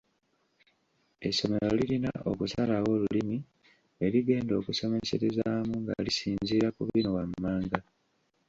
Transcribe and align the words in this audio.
Essomero 1.27 1.69
lirina 1.77 2.11
okusalawo 2.31 2.89
olulimi 2.95 3.37
mwe 3.95 4.07
ligenda 4.13 4.53
okusomesereza 4.61 5.47
nga 5.79 5.93
lisinziira 6.05 6.67
ku 6.75 6.81
bino 6.89 7.09
wammanga 7.17 7.79